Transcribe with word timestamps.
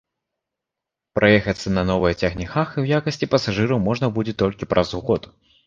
Праехацца 1.19 1.67
на 1.75 1.83
новых 1.91 2.17
цягніках 2.25 2.73
у 2.85 2.87
якасці 2.97 3.31
пасажыра 3.37 3.81
можна 3.87 4.13
будзе 4.19 4.33
толькі 4.43 4.71
праз 4.77 4.89
год. 5.07 5.33